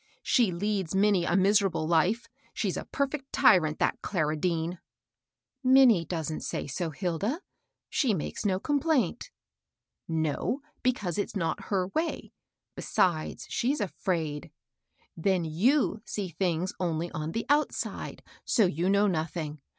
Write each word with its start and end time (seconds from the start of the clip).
She 0.23 0.51
leads 0.51 0.95
Minnie 0.95 1.25
a 1.25 1.35
miserable 1.37 1.87
life,— 1.87 2.25
she's 2.55 2.75
a 2.75 2.85
perfect 2.85 3.31
tyrant, 3.31 3.77
that 3.77 4.01
Clara 4.01 4.35
Dean 4.35 4.79
1 5.61 5.73
""Minnie 5.75 6.07
doesnH 6.07 6.41
say 6.41 6.65
so, 6.65 6.89
Hilda; 6.89 7.39
she 7.87 8.15
makes 8.15 8.43
no 8.43 8.59
complaint." 8.59 9.29
"No, 10.07 10.61
because 10.81 11.19
it's 11.19 11.35
not 11.35 11.65
her 11.65 11.85
way; 11.89 12.31
besides 12.75 13.45
she's 13.47 13.79
afraid. 13.79 14.49
Then 15.15 15.45
you 15.45 16.01
see 16.03 16.29
things 16.29 16.73
only 16.79 17.11
on 17.11 17.33
the 17.33 17.45
outside; 17.47 18.23
so 18.43 18.65
you 18.65 18.89
know 18.89 19.05
nothing. 19.05 19.61